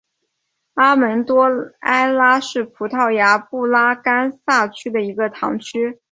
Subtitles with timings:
[0.73, 1.45] 阿门多
[1.81, 5.99] 埃拉是葡萄牙布拉干萨区的一个堂区。